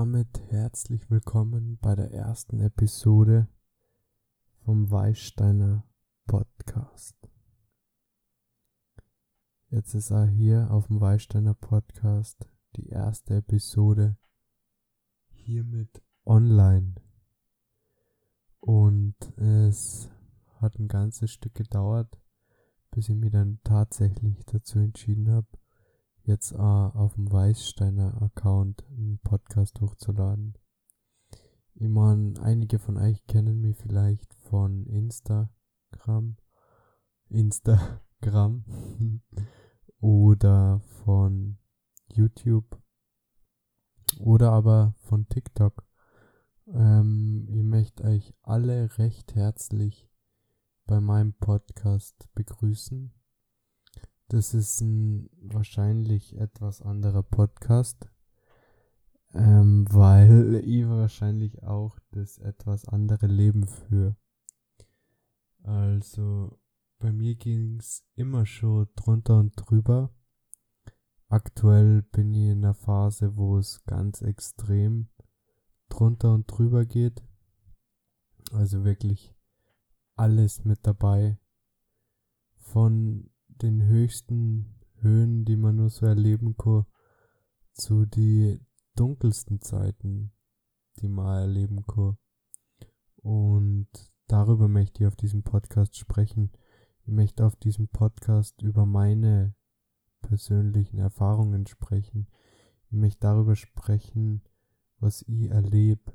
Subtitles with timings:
[0.00, 3.48] Damit herzlich willkommen bei der ersten Episode
[4.64, 5.84] vom Weißsteiner
[6.26, 7.18] Podcast.
[9.68, 14.16] Jetzt ist er hier auf dem Weißsteiner Podcast die erste Episode
[15.28, 16.94] hiermit online.
[18.60, 20.08] Und es
[20.62, 22.18] hat ein ganzes Stück gedauert,
[22.90, 25.59] bis ich mich dann tatsächlich dazu entschieden habe,
[26.30, 30.56] jetzt äh, auf dem Weißsteiner Account einen Podcast hochzuladen.
[31.74, 36.36] Ich meine, einige von euch kennen mich vielleicht von Instagram,
[37.30, 38.64] Instagram
[40.00, 41.58] oder von
[42.12, 42.80] YouTube
[44.20, 45.84] oder aber von TikTok.
[46.68, 50.08] Ähm, ich möchte euch alle recht herzlich
[50.86, 53.19] bei meinem Podcast begrüßen.
[54.30, 58.08] Das ist ein wahrscheinlich etwas anderer Podcast,
[59.34, 64.16] ähm, weil ich wahrscheinlich auch das etwas andere Leben führe.
[65.64, 66.60] Also
[67.00, 70.14] bei mir ging's immer schon drunter und drüber.
[71.26, 75.08] Aktuell bin ich in einer Phase, wo es ganz extrem
[75.88, 77.20] drunter und drüber geht.
[78.52, 79.34] Also wirklich
[80.14, 81.36] alles mit dabei.
[82.54, 83.29] Von
[83.62, 86.86] den höchsten Höhen, die man nur so erleben kann,
[87.72, 88.60] zu die
[88.96, 90.32] dunkelsten Zeiten,
[91.00, 92.18] die man erleben kann.
[93.16, 93.88] Und
[94.26, 96.52] darüber möchte ich auf diesem Podcast sprechen.
[97.02, 99.54] Ich möchte auf diesem Podcast über meine
[100.22, 102.28] persönlichen Erfahrungen sprechen.
[102.86, 104.42] Ich möchte darüber sprechen,
[104.98, 106.12] was ich erlebe,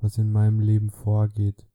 [0.00, 1.66] was in meinem Leben vorgeht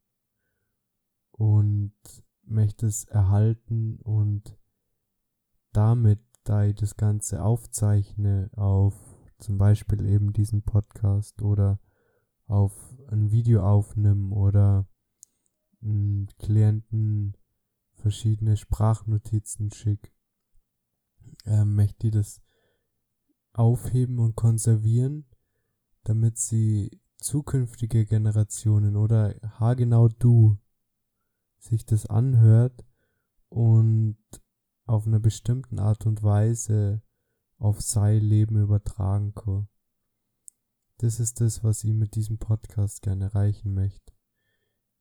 [1.32, 1.94] und
[2.42, 4.56] möchte es erhalten und
[5.76, 8.94] damit, da ich das Ganze aufzeichne auf
[9.38, 11.80] zum Beispiel eben diesen Podcast oder
[12.46, 12.72] auf
[13.08, 14.86] ein Video aufnimm oder
[15.82, 17.36] einen Klienten
[17.92, 20.12] verschiedene Sprachnotizen schick,
[21.44, 22.42] äh, möchte ich das
[23.52, 25.26] aufheben und konservieren,
[26.04, 30.58] damit sie zukünftige Generationen oder haargenau du
[31.58, 32.84] sich das anhört
[33.48, 34.16] und
[34.84, 37.02] auf einer bestimmten Art und Weise
[37.58, 39.68] auf sein Leben übertragen kann.
[40.98, 44.14] Das ist das, was ich mit diesem Podcast gerne erreichen möchte.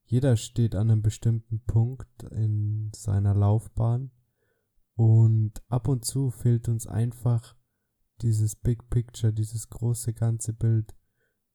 [0.06, 4.12] Jeder steht an einem bestimmten Punkt in seiner Laufbahn
[4.96, 7.56] und ab und zu fehlt uns einfach
[8.22, 10.96] dieses Big Picture, dieses große ganze Bild,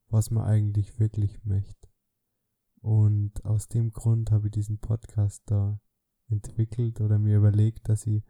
[0.09, 1.89] was man eigentlich wirklich möchte.
[2.81, 5.81] Und aus dem Grund habe ich diesen Podcast da
[6.29, 8.23] entwickelt oder mir überlegt, dass ich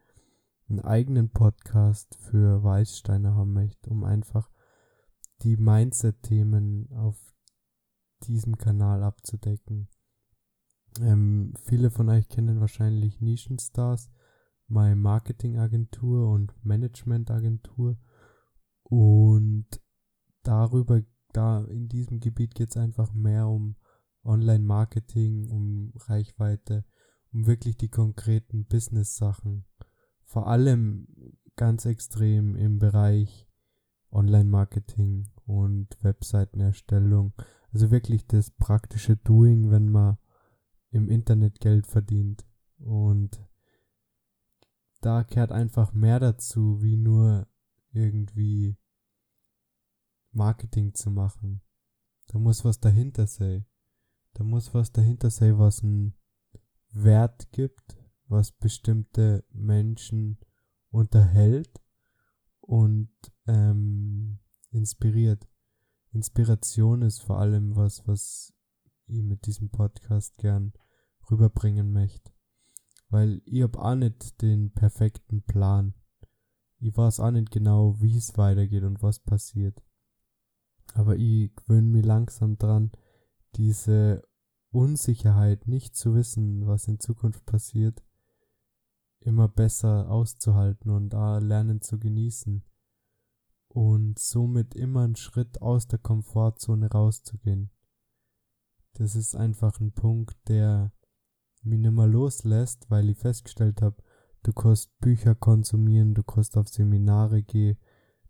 [0.69, 4.51] einen eigenen Podcast für Weißsteiner haben möchte, um einfach
[5.43, 7.17] die Mindset-Themen auf
[8.25, 9.89] diesem Kanal abzudecken.
[11.01, 14.11] Ähm, viele von euch kennen wahrscheinlich Nischenstars,
[14.67, 17.99] meine Marketingagentur und Managementagentur.
[18.83, 19.67] Und
[20.43, 23.77] darüber, da in diesem Gebiet geht es einfach mehr um
[24.25, 26.85] Online-Marketing, um Reichweite,
[27.33, 29.65] um wirklich die konkreten Business-Sachen.
[30.25, 31.09] Vor allem
[31.57, 33.49] ganz extrem im Bereich
[34.11, 37.33] Online-Marketing und Webseitenerstellung.
[37.73, 40.19] Also wirklich das praktische Doing, wenn man
[40.91, 42.47] im Internet Geld verdient.
[42.79, 43.45] Und
[45.01, 47.47] da kehrt einfach mehr dazu, wie nur
[47.93, 48.77] irgendwie
[50.33, 51.63] Marketing zu machen.
[52.29, 53.67] Da muss was dahinter sein.
[54.35, 56.15] Da muss was dahinter sein, was einen
[56.91, 60.39] Wert gibt, was bestimmte Menschen
[60.91, 61.81] unterhält
[62.61, 63.11] und
[63.47, 64.39] ähm,
[64.71, 65.49] inspiriert.
[66.13, 68.53] Inspiration ist vor allem was, was
[69.07, 70.73] ich mit diesem Podcast gern
[71.31, 72.33] rüberbringen möchte.
[73.09, 75.95] Weil ich hab auch nicht den perfekten Plan.
[76.79, 79.83] Ich weiß auch nicht genau, wie es weitergeht und was passiert.
[80.95, 82.93] Aber ich gewöhne mich langsam dran,
[83.57, 84.28] diese
[84.71, 88.03] Unsicherheit, nicht zu wissen, was in Zukunft passiert,
[89.21, 92.63] immer besser auszuhalten und lernen zu genießen
[93.69, 97.71] und somit immer einen Schritt aus der Komfortzone rauszugehen.
[98.95, 100.93] Das ist einfach ein Punkt, der
[101.63, 104.03] mich nimmer loslässt, weil ich festgestellt habe,
[104.43, 107.79] du kannst Bücher konsumieren, du kannst auf Seminare gehen,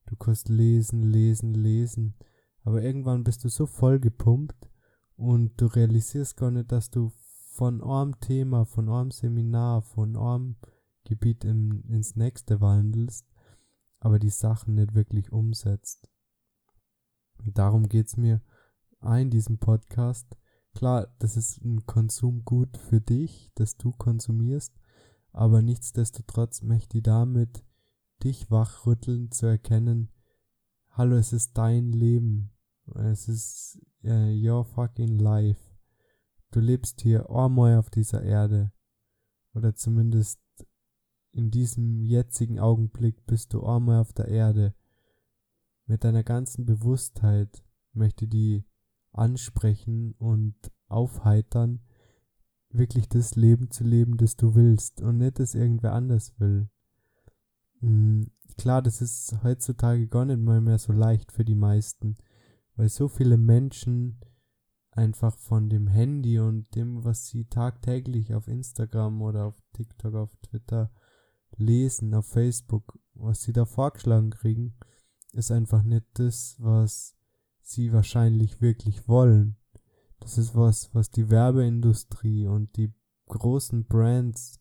[0.07, 2.17] du kannst lesen, lesen, lesen,
[2.63, 4.68] aber irgendwann bist du so voll gepumpt,
[5.19, 7.11] und du realisierst gar nicht, dass du
[7.53, 10.57] von einem Thema, von einem Seminar, von einem
[11.03, 13.27] Gebiet im, ins nächste wandelst,
[13.99, 16.09] aber die Sachen nicht wirklich umsetzt.
[17.45, 18.41] Darum geht's mir
[19.03, 20.37] in diesem Podcast.
[20.75, 24.73] Klar, das ist ein Konsumgut für dich, das du konsumierst,
[25.33, 27.65] aber nichtsdestotrotz möchte ich damit
[28.23, 30.13] dich wachrütteln zu erkennen,
[30.91, 32.53] hallo, es ist dein Leben.
[32.95, 35.61] Es ist uh, your fucking life.
[36.51, 38.73] Du lebst hier einmal auf dieser Erde.
[39.55, 40.41] Oder zumindest
[41.33, 44.75] in diesem jetzigen Augenblick bist du einmal auf der Erde.
[45.87, 47.63] Mit deiner ganzen Bewusstheit
[47.93, 48.65] möchte die
[49.13, 50.55] ansprechen und
[50.89, 51.81] aufheitern,
[52.71, 56.69] wirklich das Leben zu leben, das du willst und nicht das irgendwer anders will.
[57.81, 58.31] Mhm.
[58.57, 62.17] Klar, das ist heutzutage gar nicht mal mehr so leicht für die meisten,
[62.79, 64.21] weil so viele Menschen
[64.93, 70.37] einfach von dem Handy und dem, was sie tagtäglich auf Instagram oder auf TikTok, auf
[70.37, 70.93] Twitter
[71.57, 74.77] lesen, auf Facebook, was sie da vorgeschlagen kriegen,
[75.33, 77.17] ist einfach nicht das, was
[77.63, 79.57] sie wahrscheinlich wirklich wollen.
[80.21, 82.95] Das ist was, was die Werbeindustrie und die
[83.27, 84.61] großen Brands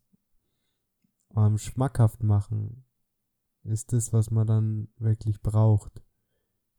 [1.36, 2.84] ähm, schmackhaft machen.
[3.64, 6.02] Ist das, was man dann wirklich braucht.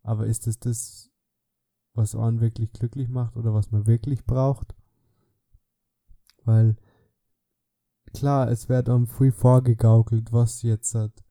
[0.03, 1.08] Aber ist es das,
[1.99, 4.75] was einen wirklich glücklich macht oder was man wirklich braucht?
[6.45, 6.77] Weil,
[8.15, 11.25] klar, es wird einem früh vorgegaukelt, was jetzt hat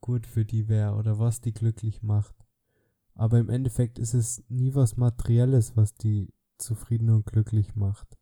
[0.00, 2.34] gut für die wäre oder was die glücklich macht.
[3.14, 8.16] Aber im Endeffekt ist es nie was Materielles, was die zufrieden und glücklich macht.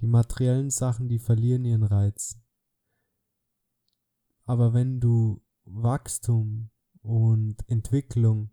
[0.00, 2.38] Die materiellen Sachen, die verlieren ihren Reiz.
[4.44, 8.50] Aber wenn du Wachstum und Entwicklung,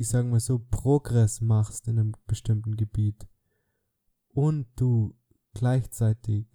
[0.00, 3.28] ich sage mal so, Progress machst in einem bestimmten Gebiet
[4.28, 5.14] und du
[5.52, 6.46] gleichzeitig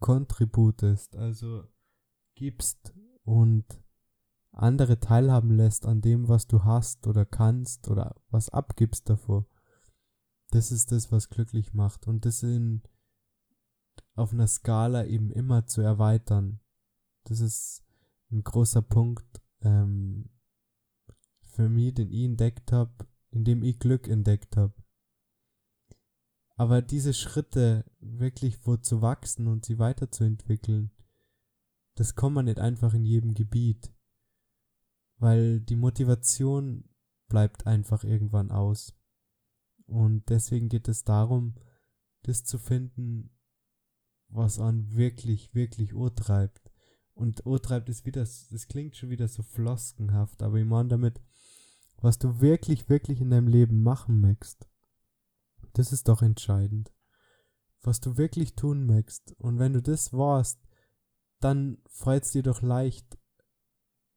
[0.00, 1.64] kontributest, also
[2.36, 3.66] gibst und
[4.50, 9.44] andere teilhaben lässt an dem, was du hast oder kannst oder was abgibst davor.
[10.48, 12.80] Das ist das, was glücklich macht und das in
[14.14, 16.60] auf einer Skala eben immer zu erweitern.
[17.24, 17.84] Das ist
[18.30, 20.30] ein großer Punkt ähm,
[21.56, 22.92] für mich, den ich entdeckt habe,
[23.30, 24.74] indem ich Glück entdeckt habe.
[26.56, 30.90] Aber diese Schritte wirklich wo zu wachsen und sie weiterzuentwickeln,
[31.96, 33.92] das kann man nicht einfach in jedem Gebiet,
[35.18, 36.88] weil die Motivation
[37.28, 38.94] bleibt einfach irgendwann aus.
[39.86, 41.54] Und deswegen geht es darum,
[42.22, 43.30] das zu finden,
[44.28, 46.70] was an wirklich, wirklich urtreibt.
[47.14, 51.20] Und urtreibt ist wieder, das klingt schon wieder so floskenhaft, aber ich meine damit,
[52.00, 54.68] was du wirklich, wirklich in deinem Leben machen möchtest.
[55.72, 56.92] Das ist doch entscheidend.
[57.82, 59.34] Was du wirklich tun möchtest.
[59.38, 60.58] Und wenn du das warst,
[61.40, 63.18] dann freut's dir doch leicht,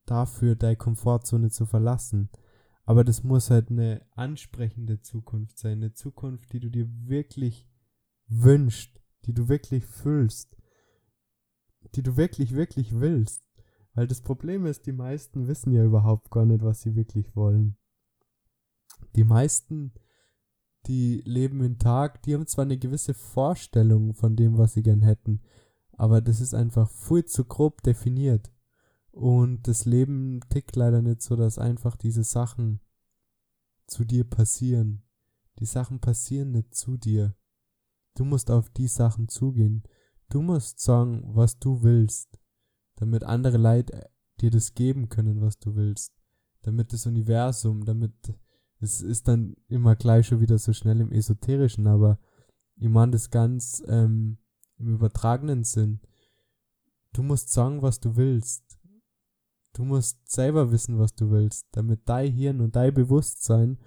[0.06, 2.30] dafür deine Komfortzone zu verlassen.
[2.84, 7.68] Aber das muss halt eine ansprechende Zukunft sein, eine Zukunft, die du dir wirklich
[8.28, 10.58] wünschst, die du wirklich fühlst,
[11.96, 13.44] die du wirklich, wirklich willst.
[13.94, 17.78] Weil das Problem ist, die meisten wissen ja überhaupt gar nicht, was sie wirklich wollen.
[19.16, 19.94] Die meisten,
[20.88, 25.02] die leben im Tag, die haben zwar eine gewisse Vorstellung von dem, was sie gern
[25.02, 25.42] hätten,
[25.92, 28.52] aber das ist einfach viel zu grob definiert.
[29.12, 32.80] Und das Leben tickt leider nicht so, dass einfach diese Sachen
[33.86, 35.04] zu dir passieren.
[35.60, 37.36] Die Sachen passieren nicht zu dir.
[38.16, 39.84] Du musst auf die Sachen zugehen.
[40.30, 42.39] Du musst sagen, was du willst,
[43.00, 44.10] damit andere Leute
[44.42, 46.14] dir das geben können, was du willst.
[46.62, 48.14] Damit das Universum, damit
[48.82, 52.20] es ist dann immer gleich schon wieder so schnell im Esoterischen, aber
[52.76, 54.38] ich meine das ganz ähm,
[54.78, 56.00] im übertragenen Sinn.
[57.14, 58.80] Du musst sagen, was du willst.
[59.74, 63.78] Du musst selber wissen, was du willst, damit dein Hirn und dein Bewusstsein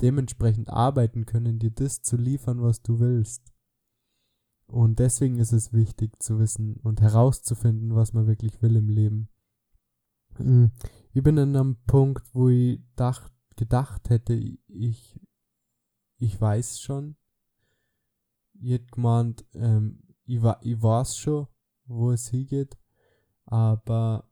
[0.00, 3.53] dementsprechend arbeiten können, dir das zu liefern, was du willst.
[4.66, 9.28] Und deswegen ist es wichtig zu wissen und herauszufinden, was man wirklich will im Leben.
[10.36, 10.72] Hm,
[11.12, 15.20] ich bin an einem Punkt, wo ich dacht, gedacht hätte, ich,
[16.18, 17.16] ich weiß schon.
[18.54, 21.48] Gemeint, ähm, ich, wa ich weiß schon,
[21.86, 22.78] wo es hingeht,
[23.44, 24.28] aber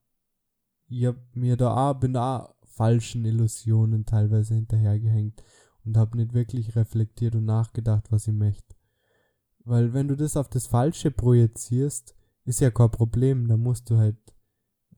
[0.88, 5.42] ich hab mir da auch, bin da auch falschen Illusionen teilweise hinterhergehängt
[5.84, 8.74] und habe nicht wirklich reflektiert und nachgedacht, was ich möchte.
[9.64, 12.14] Weil wenn du das auf das Falsche projizierst,
[12.44, 14.16] ist ja kein Problem, da musst du halt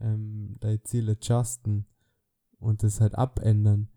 [0.00, 1.86] ähm, dein Ziel adjusten
[2.58, 3.88] und das halt abändern.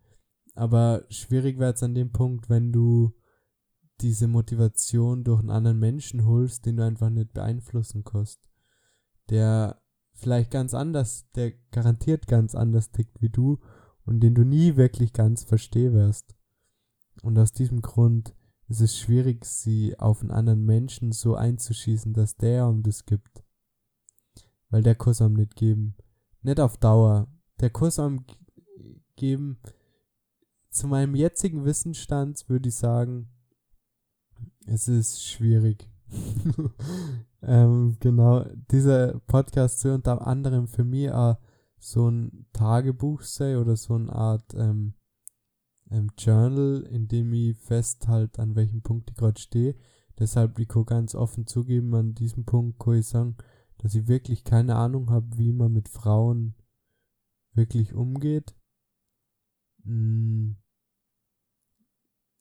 [0.55, 3.13] Aber schwierig wird es an dem Punkt, wenn du
[4.01, 8.39] diese Motivation durch einen anderen Menschen holst, den du einfach nicht beeinflussen kannst.
[9.29, 9.81] Der
[10.13, 13.59] vielleicht ganz anders, der garantiert ganz anders tickt wie du
[14.05, 16.35] und den du nie wirklich ganz verstehen wirst.
[17.23, 18.35] Und aus diesem Grund
[18.67, 23.43] ist es schwierig, sie auf einen anderen Menschen so einzuschießen, dass der um das gibt.
[24.69, 25.95] Weil der Kuss am nicht geben.
[26.41, 27.27] Nicht auf Dauer.
[27.59, 28.25] Der Kuss am
[29.15, 29.59] geben,
[30.69, 33.29] zu meinem jetzigen Wissensstand würde ich sagen,
[34.65, 35.89] es ist schwierig.
[37.41, 41.37] ähm, genau, dieser Podcast soll unter anderem für mich auch
[41.79, 44.93] so ein Tagebuch sei oder so eine Art ähm,
[45.89, 49.75] ähm, Journal, in dem ich festhalte, an welchem Punkt ich gerade stehe.
[50.19, 53.37] Deshalb, ich kann ganz offen zugeben, an diesem Punkt kann ich sagen,
[53.77, 56.55] dass ich wirklich keine Ahnung habe, wie man mit Frauen
[57.53, 58.55] wirklich umgeht.
[59.83, 60.57] Hm.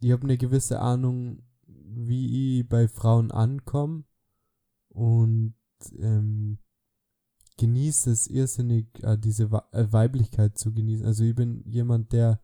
[0.00, 4.04] Ich habe eine gewisse Ahnung, wie ich bei Frauen ankomme
[4.88, 5.54] und
[5.98, 6.58] ähm,
[7.56, 11.06] genieße es irrsinnig, äh, diese äh, Weiblichkeit zu genießen.
[11.06, 12.40] Also ich bin jemand, der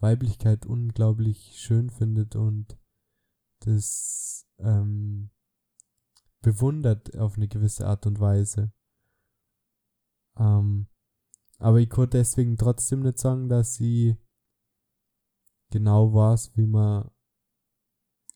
[0.00, 2.78] Weiblichkeit unglaublich schön findet und
[3.60, 5.30] das ähm,
[6.40, 8.72] bewundert auf eine gewisse Art und Weise.
[10.36, 10.86] Ähm,
[11.58, 14.16] aber ich konnte deswegen trotzdem nicht sagen, dass sie
[15.70, 17.10] genau weiß, wie man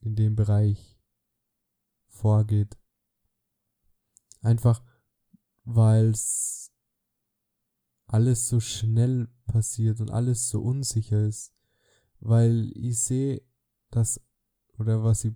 [0.01, 1.01] in dem Bereich
[2.09, 2.77] vorgeht.
[4.41, 4.83] Einfach
[5.65, 6.73] weil es
[8.07, 11.52] alles so schnell passiert und alles so unsicher ist.
[12.25, 13.43] Weil ich sehe,
[13.91, 14.21] dass,
[14.79, 15.35] oder was ich,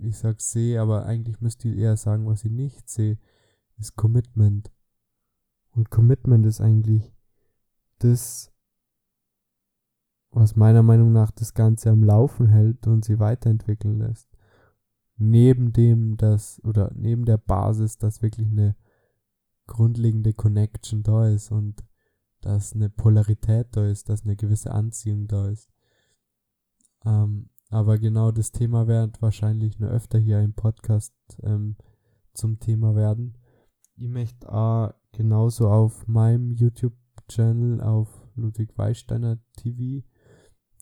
[0.00, 3.18] ich sag sehe, aber eigentlich müsste ich eher sagen, was ich nicht sehe,
[3.76, 4.72] ist Commitment.
[5.72, 7.14] Und Commitment ist eigentlich
[7.98, 8.50] das,
[10.30, 14.28] was meiner Meinung nach das Ganze am Laufen hält und sie weiterentwickeln lässt.
[15.16, 18.76] Neben dem, dass, oder neben der Basis, dass wirklich eine
[19.66, 21.84] grundlegende Connection da ist und
[22.40, 25.71] dass eine Polarität da ist, dass eine gewisse Anziehung da ist.
[27.04, 31.76] Ähm, aber genau das Thema wird wahrscheinlich nur öfter hier im Podcast ähm,
[32.34, 33.38] zum Thema werden.
[33.96, 40.06] Ich möchte auch genauso auf meinem YouTube-Channel auf Ludwig Weisteiner TV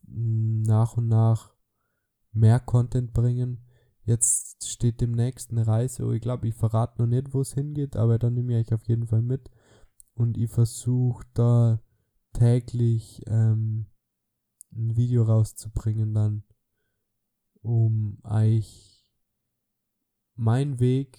[0.06, 1.54] nach und nach
[2.32, 3.58] mehr Content bringen
[4.10, 7.94] Jetzt steht demnächst eine Reise, oh, ich glaube, ich verrate noch nicht, wo es hingeht,
[7.94, 9.50] aber dann nehme ich euch auf jeden Fall mit.
[10.14, 11.80] Und ich versuche da
[12.32, 13.86] täglich ähm,
[14.72, 16.44] ein Video rauszubringen dann,
[17.62, 19.06] um euch
[20.34, 21.18] meinen Weg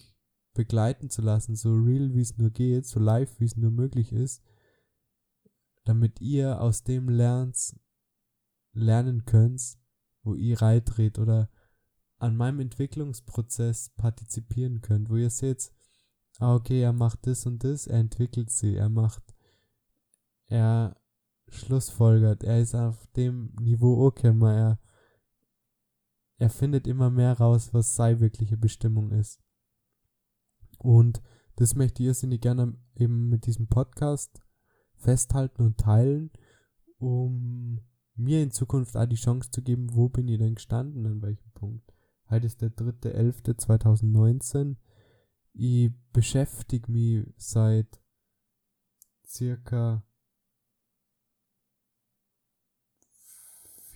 [0.53, 4.11] begleiten zu lassen, so real wie es nur geht, so live wie es nur möglich
[4.11, 4.43] ist,
[5.83, 7.75] damit ihr aus dem lernt,
[8.73, 9.77] lernen könnt,
[10.23, 11.49] wo ihr reitreht oder
[12.17, 15.71] an meinem Entwicklungsprozess partizipieren könnt, wo ihr seht,
[16.39, 19.23] ah, okay, er macht das und das, er entwickelt sie, er macht,
[20.47, 21.00] er
[21.51, 24.79] schlussfolgert, er ist auf dem Niveau okay, er,
[26.37, 29.39] er findet immer mehr raus, was seine wirkliche Bestimmung ist.
[30.79, 31.21] Und
[31.57, 34.41] das möchte ich irrsinnig gerne eben mit diesem Podcast
[34.95, 36.31] festhalten und teilen,
[36.97, 37.81] um
[38.15, 41.51] mir in Zukunft auch die Chance zu geben, wo bin ich denn gestanden, an welchem
[41.51, 41.93] Punkt.
[42.29, 44.77] Heute ist der 3.11.2019.
[45.53, 48.01] Ich beschäftige mich seit
[49.25, 50.03] circa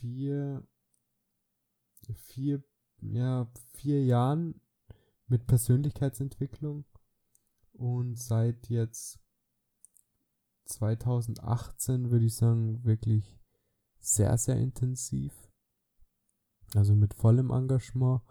[0.06, 0.68] vier,
[2.14, 2.64] vier,
[3.02, 4.62] ja, vier Jahren
[5.28, 6.86] mit Persönlichkeitsentwicklung
[7.74, 9.20] und seit jetzt
[10.66, 13.40] 2018 würde ich sagen wirklich
[14.00, 15.34] sehr, sehr intensiv.
[16.76, 18.22] Also mit vollem Engagement,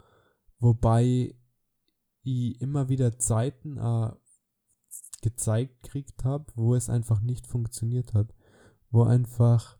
[0.59, 1.35] wobei
[2.23, 4.13] ich immer wieder Zeiten äh,
[5.23, 8.35] gezeigt kriegt habe, wo es einfach nicht funktioniert hat,
[8.91, 9.79] wo einfach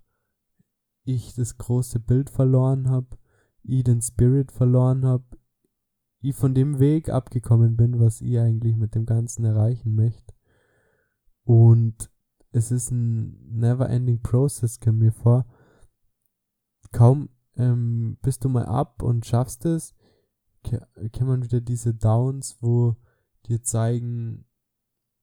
[1.05, 3.17] ich das große Bild verloren habe,
[3.63, 5.25] ich den Spirit verloren habe,
[6.21, 10.35] ich von dem Weg abgekommen bin, was ich eigentlich mit dem Ganzen erreichen möchte.
[11.45, 12.11] Und
[12.51, 15.47] es ist ein never ending process, kam mir vor.
[16.93, 19.95] Kaum ähm, bist du mal ab und schaffst es,
[20.63, 22.97] kann man wieder diese Downs, wo
[23.47, 24.47] dir zeigen,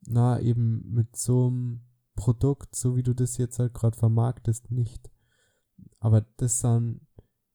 [0.06, 1.82] na, eben mit so einem
[2.16, 5.11] Produkt, so wie du das jetzt halt gerade vermarktest, nicht.
[6.02, 7.08] Aber das sind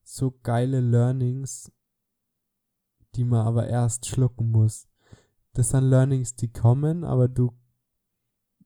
[0.04, 1.70] so geile Learnings,
[3.16, 4.88] die man aber erst schlucken muss.
[5.52, 7.52] Das sind Learnings, die kommen, aber du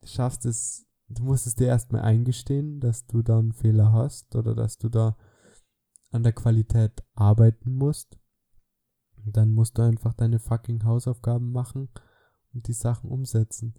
[0.05, 4.55] schaffst es, du musst es dir erstmal eingestehen, dass du da einen Fehler hast oder
[4.55, 5.17] dass du da
[6.11, 8.19] an der Qualität arbeiten musst,
[9.25, 11.89] dann musst du einfach deine fucking Hausaufgaben machen
[12.53, 13.75] und die Sachen umsetzen.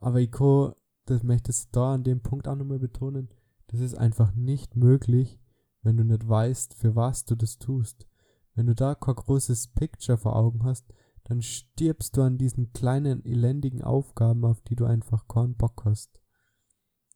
[0.00, 0.74] Aber Ico,
[1.06, 3.30] das möchtest du da an dem Punkt auch nochmal betonen,
[3.68, 5.40] Das ist einfach nicht möglich,
[5.86, 8.08] wenn du nicht weißt, für was du das tust.
[8.54, 10.92] Wenn du da kein großes Picture vor Augen hast,
[11.24, 16.20] dann stirbst du an diesen kleinen elendigen Aufgaben, auf die du einfach keinen Bock hast.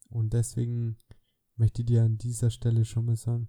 [0.09, 0.97] Und deswegen
[1.57, 3.49] möchte ich dir an dieser Stelle schon mal sagen,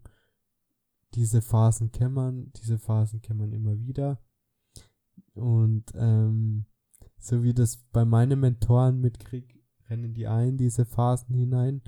[1.13, 4.19] diese Phasen kämmern, diese Phasen kämmern immer wieder.
[5.33, 6.65] Und ähm,
[7.19, 11.81] so wie das bei meinen Mentoren mitkrieg, rennen die ein diese Phasen hinein.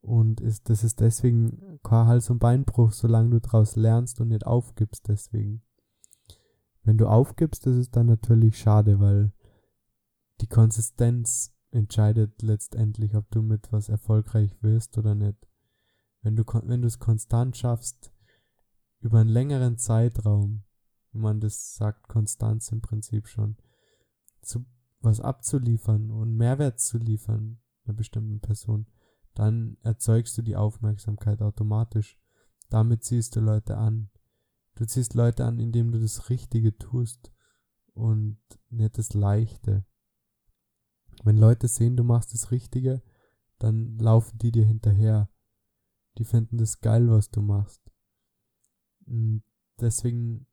[0.00, 4.46] Und ist, das ist deswegen kein Hals- und Beinbruch, solange du daraus lernst und nicht
[4.46, 5.62] aufgibst deswegen.
[6.82, 9.32] Wenn du aufgibst, das ist dann natürlich schade, weil
[10.40, 15.48] die Konsistenz entscheidet letztendlich, ob du mit was erfolgreich wirst oder nicht.
[16.22, 18.12] Wenn du, wenn du es konstant schaffst,
[19.00, 20.64] über einen längeren Zeitraum,
[21.12, 23.56] wie man das sagt, Konstanz im Prinzip schon,
[24.42, 24.64] zu
[25.00, 28.86] was abzuliefern und Mehrwert zu liefern einer bestimmten Person,
[29.36, 32.18] dann erzeugst du die Aufmerksamkeit automatisch.
[32.70, 34.10] Damit ziehst du Leute an.
[34.74, 37.30] Du ziehst Leute an, indem du das Richtige tust
[37.92, 38.38] und
[38.70, 39.84] nicht das Leichte.
[41.22, 43.02] Wenn Leute sehen, du machst das Richtige,
[43.58, 45.28] dann laufen die dir hinterher.
[46.16, 47.82] Die finden das geil, was du machst.
[49.06, 49.42] Und
[49.78, 50.46] deswegen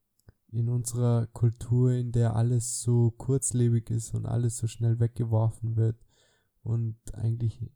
[0.52, 6.06] in unserer Kultur, in der alles so kurzlebig ist und alles so schnell weggeworfen wird
[6.64, 7.72] und eigentlich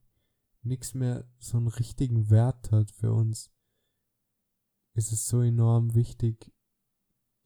[0.68, 3.52] nichts mehr so einen richtigen Wert hat für uns,
[4.94, 6.52] ist es so enorm wichtig,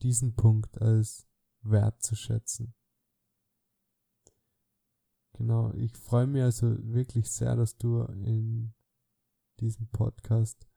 [0.02, 1.28] diesen Punkt als
[1.62, 2.74] Wert zu schätzen.
[5.34, 8.74] Genau, ich freue mich also wirklich sehr, dass du in
[9.60, 10.68] diesem Podcast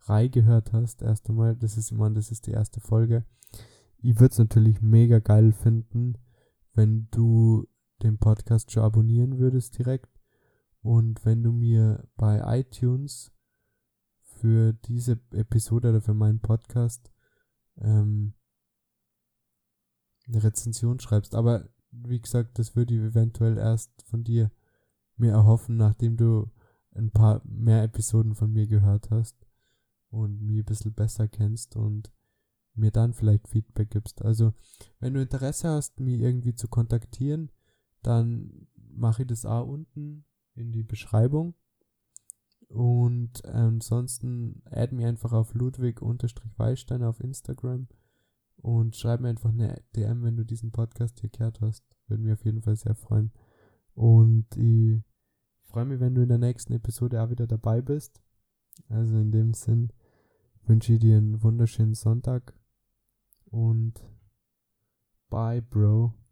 [0.00, 1.02] reingehört hast.
[1.02, 3.24] Erst einmal, das ist immer, das ist die erste Folge.
[3.98, 6.18] Ich würde es natürlich mega geil finden,
[6.74, 7.66] wenn du
[8.02, 10.13] den Podcast schon abonnieren würdest direkt
[10.84, 13.32] und wenn du mir bei iTunes
[14.20, 17.10] für diese Episode oder für meinen Podcast
[17.78, 18.34] ähm,
[20.26, 21.34] eine Rezension schreibst.
[21.34, 24.50] Aber wie gesagt, das würde ich eventuell erst von dir
[25.16, 26.50] mir erhoffen, nachdem du
[26.94, 29.46] ein paar mehr Episoden von mir gehört hast
[30.10, 32.12] und mich ein bisschen besser kennst und
[32.74, 34.20] mir dann vielleicht Feedback gibst.
[34.20, 34.52] Also,
[35.00, 37.50] wenn du Interesse hast, mich irgendwie zu kontaktieren,
[38.02, 41.54] dann mache ich das auch unten in die Beschreibung.
[42.68, 47.88] Und ansonsten add mir einfach auf Ludwig-Weistein auf Instagram
[48.56, 51.84] und schreib mir einfach eine DM, wenn du diesen Podcast hier gehört hast.
[52.08, 53.32] Würde mich auf jeden Fall sehr freuen.
[53.94, 55.02] Und ich
[55.64, 58.20] freue mich, wenn du in der nächsten Episode auch wieder dabei bist.
[58.88, 59.92] Also in dem Sinn
[60.66, 62.54] wünsche ich dir einen wunderschönen Sonntag
[63.50, 64.02] und
[65.28, 66.23] bye, Bro.